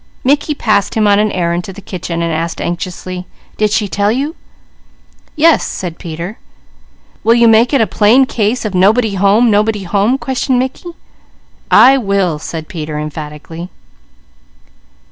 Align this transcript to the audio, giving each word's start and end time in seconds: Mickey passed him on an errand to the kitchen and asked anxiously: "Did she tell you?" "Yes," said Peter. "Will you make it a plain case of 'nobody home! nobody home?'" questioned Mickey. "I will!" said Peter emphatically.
Mickey 0.23 0.55
passed 0.55 0.95
him 0.95 1.05
on 1.07 1.19
an 1.19 1.31
errand 1.31 1.63
to 1.65 1.71
the 1.73 1.79
kitchen 1.79 2.23
and 2.23 2.33
asked 2.33 2.59
anxiously: 2.59 3.27
"Did 3.57 3.69
she 3.69 3.87
tell 3.87 4.11
you?" 4.11 4.35
"Yes," 5.35 5.63
said 5.63 5.99
Peter. 5.99 6.39
"Will 7.23 7.35
you 7.35 7.47
make 7.47 7.71
it 7.71 7.81
a 7.81 7.85
plain 7.85 8.25
case 8.25 8.65
of 8.65 8.73
'nobody 8.73 9.13
home! 9.13 9.51
nobody 9.51 9.83
home?'" 9.83 10.17
questioned 10.17 10.57
Mickey. 10.57 10.89
"I 11.69 11.99
will!" 11.99 12.39
said 12.39 12.67
Peter 12.67 12.97
emphatically. 12.97 13.69